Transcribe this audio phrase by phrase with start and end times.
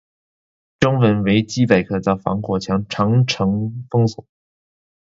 [0.79, 2.87] 中文维基百科遭到防火长
[3.27, 4.25] 城封锁。